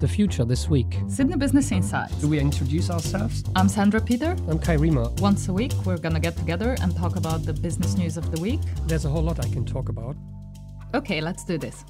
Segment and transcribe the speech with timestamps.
[0.00, 0.98] The future this week.
[1.08, 2.14] Sydney Business Insights.
[2.16, 3.44] Do we introduce ourselves?
[3.56, 4.36] I'm Sandra Peter.
[4.48, 5.08] I'm Kai Riemer.
[5.20, 8.30] Once a week, we're going to get together and talk about the business news of
[8.30, 8.60] the week.
[8.86, 10.16] There's a whole lot I can talk about.
[10.94, 11.84] Okay, let's do this.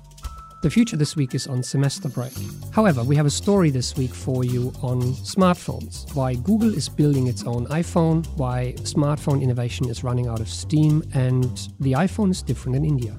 [0.62, 2.32] The future this week is on semester break.
[2.72, 6.14] However, we have a story this week for you on smartphones.
[6.14, 11.02] Why Google is building its own iPhone, why smartphone innovation is running out of steam,
[11.14, 13.16] and the iPhone is different in India.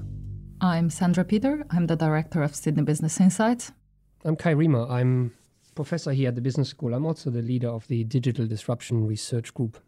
[0.60, 1.64] I'm Sandra Peter.
[1.70, 3.72] I'm the director of Sydney Business Insights.
[4.26, 4.90] I'm Kai Riemer.
[4.90, 5.34] I'm
[5.76, 6.94] professor here at the business school.
[6.94, 9.78] I'm also the leader of the Digital Disruption Research Group.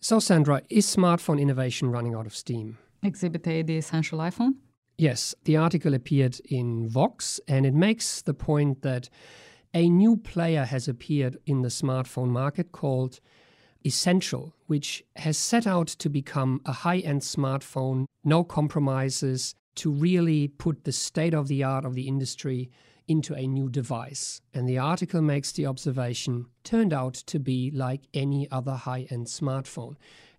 [0.00, 2.78] So, Sandra, is smartphone innovation running out of steam?
[3.04, 4.54] Exhibit A, the essential iPhone?
[4.98, 9.08] Yes, the article appeared in Vox, and it makes the point that
[9.72, 13.20] a new player has appeared in the smartphone market called
[13.86, 20.48] Essential, which has set out to become a high end smartphone, no compromises, to really
[20.48, 22.68] put the state of the art of the industry
[23.10, 24.40] into a new device.
[24.54, 29.26] And the article makes the observation turned out to be like any other high end
[29.26, 29.96] smartphone.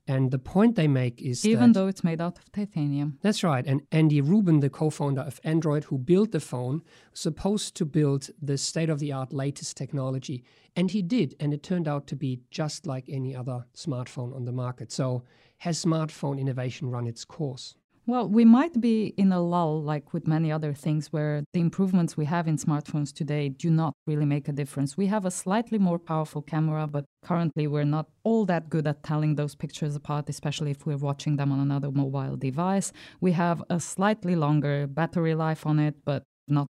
[0.07, 3.19] And the point they make is even though it's made out of titanium.
[3.21, 3.65] That's right.
[3.67, 6.81] And Andy Rubin, the co-founder of Android, who built the phone,
[7.13, 10.43] supposed to build the state-of-the-art latest technology,
[10.75, 11.35] and he did.
[11.39, 14.91] And it turned out to be just like any other smartphone on the market.
[14.91, 15.23] So
[15.59, 17.75] has smartphone innovation run its course?
[18.07, 22.17] Well, we might be in a lull, like with many other things, where the improvements
[22.17, 24.97] we have in smartphones today do not really make a difference.
[24.97, 29.03] We have a slightly more powerful camera, but currently we're not all that good at
[29.03, 32.91] telling those pictures apart, especially if we're watching them on another mobile device.
[33.21, 36.67] We have a slightly longer battery life on it, but not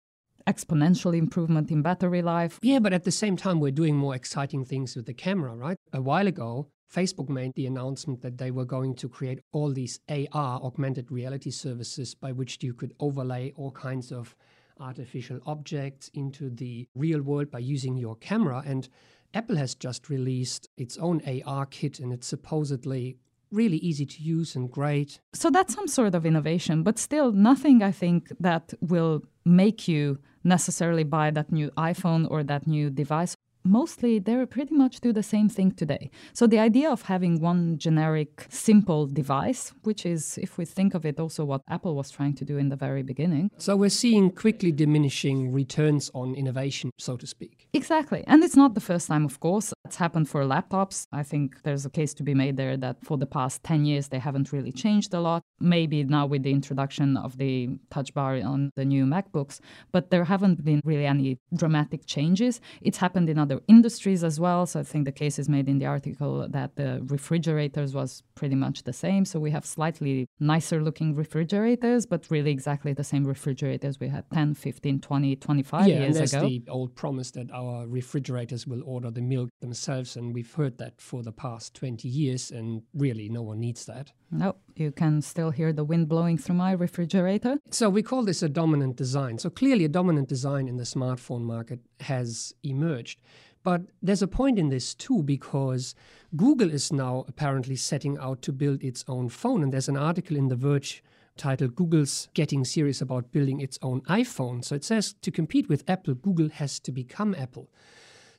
[0.48, 2.60] exponential improvement in battery life.
[2.62, 5.78] Yeah, but at the same time, we're doing more exciting things with the camera, right?
[5.94, 10.00] A while ago, Facebook made the announcement that they were going to create all these
[10.10, 14.36] AR, augmented reality services, by which you could overlay all kinds of
[14.80, 18.64] artificial objects into the real world by using your camera.
[18.66, 18.90] And
[19.34, 23.18] Apple has just released its own AR kit, and it's supposedly
[23.52, 25.20] really easy to use and great.
[25.34, 30.20] So that's some sort of innovation, but still nothing I think that will make you
[30.44, 33.36] necessarily buy that new iPhone or that new device
[33.70, 36.10] mostly they pretty much do the same thing today.
[36.34, 41.06] So the idea of having one generic simple device, which is if we think of
[41.06, 43.52] it also what Apple was trying to do in the very beginning.
[43.58, 47.68] So we're seeing quickly diminishing returns on innovation, so to speak.
[47.74, 48.24] Exactly.
[48.28, 49.74] And it's not the first time of course.
[49.86, 51.06] It's happened for laptops.
[51.12, 54.08] I think there's a case to be made there that for the past 10 years
[54.08, 55.44] they haven't really changed a lot.
[55.60, 59.60] Maybe now with the introduction of the touch bar on the new MacBooks,
[59.92, 62.62] but there haven't been really any dramatic changes.
[62.82, 64.66] It's happened in other other industries as well.
[64.66, 68.56] So I think the case is made in the article that the refrigerators was pretty
[68.56, 69.26] much the same.
[69.26, 74.30] So we have slightly nicer looking refrigerators, but really exactly the same refrigerators we had
[74.32, 76.48] 10, 15, 20, 25 yeah, years and ago.
[76.48, 80.16] the old promise that our refrigerators will order the milk themselves.
[80.16, 84.12] And we've heard that for the past 20 years, and really no one needs that.
[84.32, 87.58] No, you can still hear the wind blowing through my refrigerator.
[87.72, 89.40] So we call this a dominant design.
[89.40, 93.20] So clearly, a dominant design in the smartphone market has emerged.
[93.64, 95.96] But there's a point in this too, because
[96.36, 99.64] Google is now apparently setting out to build its own phone.
[99.64, 101.04] And there's an article in The Verge
[101.38, 104.64] titled Google's Getting Serious About Building Its Own iPhone.
[104.64, 107.70] So it says to compete with Apple, Google has to become Apple.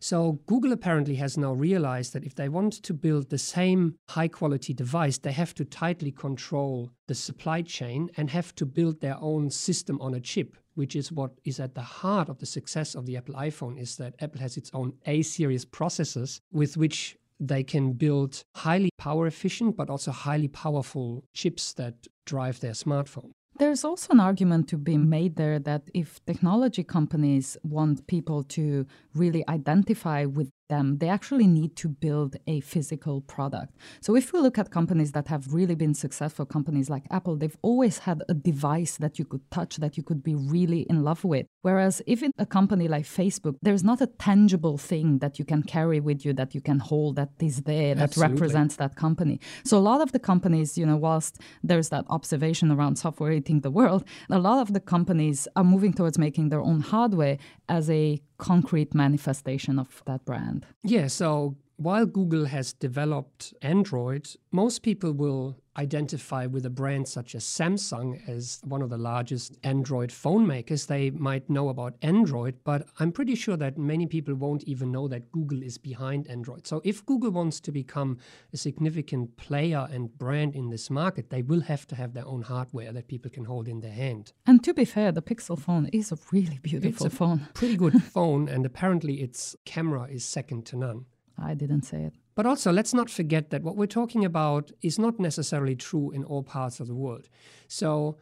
[0.03, 4.29] So Google apparently has now realized that if they want to build the same high
[4.29, 9.19] quality device, they have to tightly control the supply chain and have to build their
[9.21, 12.95] own system on a chip, which is what is at the heart of the success
[12.95, 17.19] of the Apple iPhone is that Apple has its own A series processors with which
[17.39, 23.33] they can build highly power efficient but also highly powerful chips that drive their smartphone.
[23.61, 28.87] There's also an argument to be made there that if technology companies want people to
[29.15, 33.77] really identify with them, they actually need to build a physical product.
[34.01, 37.57] So if we look at companies that have really been successful, companies like Apple, they've
[37.61, 41.23] always had a device that you could touch, that you could be really in love
[41.25, 41.47] with.
[41.61, 45.63] Whereas if in a company like Facebook, there's not a tangible thing that you can
[45.63, 48.35] carry with you, that you can hold, that is there, that Absolutely.
[48.35, 49.41] represents that company.
[49.65, 53.61] So a lot of the companies, you know, whilst there's that observation around software eating
[53.61, 57.37] the world, a lot of the companies are moving towards making their own hardware
[57.69, 60.67] as a concrete manifestation of that brand.
[60.83, 67.35] Yeah, so while Google has developed Android, most people will identify with a brand such
[67.35, 70.85] as Samsung as one of the largest Android phone makers.
[70.85, 75.09] They might know about Android, but I'm pretty sure that many people won't even know
[75.09, 76.67] that Google is behind Android.
[76.67, 78.19] So if Google wants to become
[78.53, 82.43] a significant player and brand in this market, they will have to have their own
[82.43, 84.35] hardware that people can hold in their hand.
[84.47, 87.49] And to be fair, the Pixel phone is a really beautiful it's a phone.
[87.55, 91.07] Pretty good phone, and apparently its camera is second to none.
[91.43, 92.15] I didn't say it.
[92.35, 96.25] But also, let's not forget that what we're talking about is not necessarily true in
[96.25, 97.29] all parts of the world.
[97.69, 98.19] So,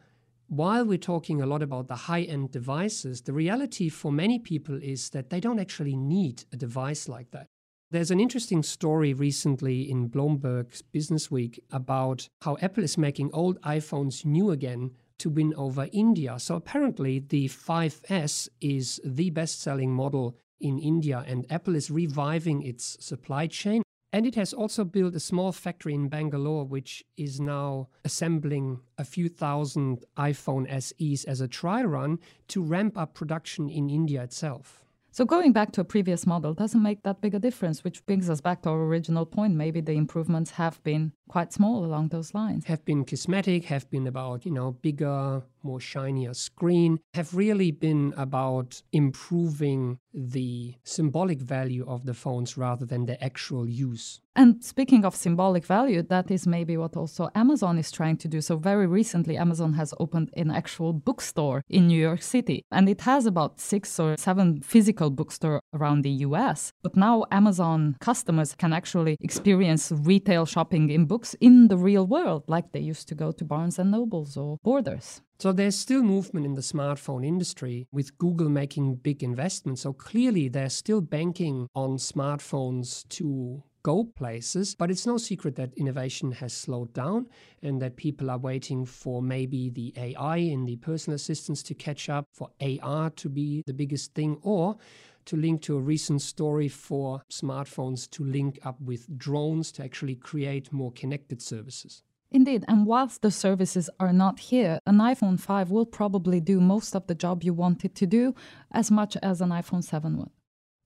[0.47, 4.79] while we're talking a lot about the high end devices, the reality for many people
[4.81, 7.45] is that they don't actually need a device like that.
[7.91, 13.59] There's an interesting story recently in Bloomberg's Business Week about how Apple is making old
[13.61, 16.39] iPhones new again to win over India.
[16.39, 22.61] So apparently, the 5S is the best selling model in India, and Apple is reviving
[22.61, 23.81] its supply chain.
[24.11, 29.05] And it has also built a small factory in Bangalore, which is now assembling a
[29.05, 34.83] few thousand iPhone SEs as a trial run to ramp up production in India itself.
[35.11, 38.29] So going back to a previous model doesn't make that big a difference, which brings
[38.29, 39.55] us back to our original point.
[39.55, 42.65] Maybe the improvements have been quite small along those lines.
[42.65, 48.13] Have been cosmetic, have been about, you know, bigger, more shinier screen, have really been
[48.17, 54.21] about improving the symbolic value of the phones rather than the actual use.
[54.35, 58.39] And speaking of symbolic value, that is maybe what also Amazon is trying to do.
[58.41, 63.01] So, very recently, Amazon has opened an actual bookstore in New York City, and it
[63.01, 66.71] has about six or seven physical bookstores around the US.
[66.81, 72.43] But now, Amazon customers can actually experience retail shopping in books in the real world,
[72.47, 75.21] like they used to go to Barnes and Nobles or Borders.
[75.41, 79.83] So there's still movement in the smartphone industry with Google making big investments.
[79.83, 85.73] So clearly they're still banking on smartphones to go places, but it's no secret that
[85.77, 87.27] innovation has slowed down
[87.63, 92.09] and that people are waiting for maybe the AI in the personal assistants to catch
[92.09, 94.75] up, for AR to be the biggest thing, or
[95.23, 100.15] to link to a recent story for smartphones to link up with drones to actually
[100.15, 102.03] create more connected services.
[102.31, 106.95] Indeed, and whilst the services are not here, an iPhone 5 will probably do most
[106.95, 108.35] of the job you want it to do
[108.71, 110.29] as much as an iPhone 7 would.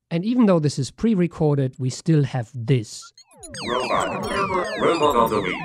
[0.10, 3.02] And even though this is pre recorded, we still have this.
[3.68, 4.26] Robot.
[4.80, 5.56] Robot of the week.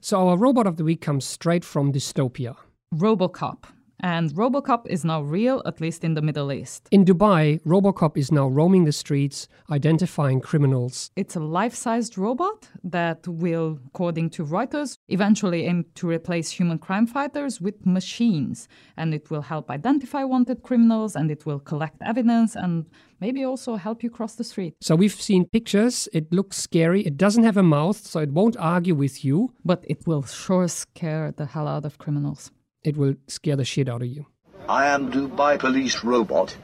[0.00, 2.54] So, our robot of the week comes straight from dystopia.
[2.94, 3.64] Robocop.
[4.00, 6.88] And Robocop is now real, at least in the Middle East.
[6.90, 11.10] In Dubai, Robocop is now roaming the streets, identifying criminals.
[11.16, 16.78] It's a life sized robot that will, according to Reuters, eventually aim to replace human
[16.78, 18.68] crime fighters with machines.
[18.96, 22.84] And it will help identify wanted criminals and it will collect evidence and
[23.20, 24.74] maybe also help you cross the street.
[24.80, 26.08] So, we've seen pictures.
[26.12, 27.02] It looks scary.
[27.06, 29.52] It doesn't have a mouth, so it won't argue with you.
[29.64, 32.50] But it will sure scare the hell out of criminals.
[32.86, 34.26] It will scare the shit out of you.
[34.68, 36.56] I am Dubai Police Robot.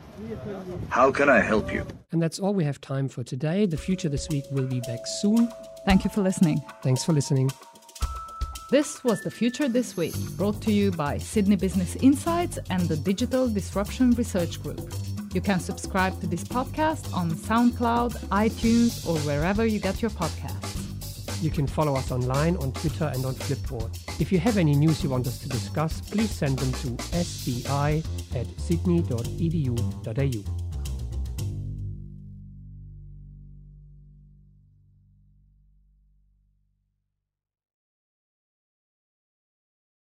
[0.88, 1.84] How can I help you?
[2.12, 3.66] And that's all we have time for today.
[3.66, 5.48] The future this week will be back soon.
[5.84, 6.62] Thank you for listening.
[6.82, 7.50] Thanks for listening.
[8.70, 12.96] This was The Future This Week, brought to you by Sydney Business Insights and the
[12.96, 14.94] Digital Disruption Research Group.
[15.34, 21.42] You can subscribe to this podcast on SoundCloud, iTunes, or wherever you get your podcasts.
[21.42, 23.98] You can follow us online on Twitter and on Flipboard.
[24.22, 28.04] If you have any news you want us to discuss, please send them to sbi
[28.36, 30.61] at sydney.edu.au.